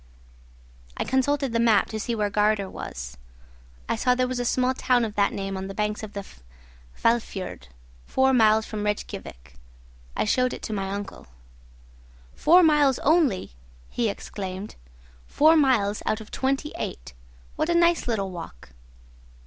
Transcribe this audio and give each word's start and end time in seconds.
I 0.97 1.03
consulted 1.03 1.51
the 1.53 1.59
map 1.59 1.89
to 1.89 1.99
see 1.99 2.15
where 2.15 2.31
Gardär 2.31 2.71
was. 2.71 3.17
I 3.87 3.95
saw 3.95 4.15
there 4.15 4.27
was 4.27 4.39
a 4.39 4.45
small 4.45 4.73
town 4.73 5.05
of 5.05 5.13
that 5.13 5.31
name 5.31 5.55
on 5.55 5.67
the 5.67 5.75
banks 5.75 6.01
of 6.01 6.13
the 6.13 6.25
Hvalfiord, 7.03 7.67
four 8.07 8.33
miles 8.33 8.65
from 8.65 8.83
Rejkiavik. 8.83 9.53
I 10.17 10.25
showed 10.25 10.53
it 10.53 10.63
to 10.63 10.73
my 10.73 10.89
uncle. 10.89 11.27
"Four 12.33 12.63
miles 12.63 12.97
only!" 13.03 13.51
he 13.91 14.09
exclaimed; 14.09 14.73
"four 15.27 15.55
miles 15.55 16.01
out 16.07 16.19
of 16.19 16.31
twenty 16.31 16.73
eight. 16.79 17.13
What 17.55 17.69
a 17.69 17.75
nice 17.75 18.07
little 18.07 18.31
walk!" 18.31 18.69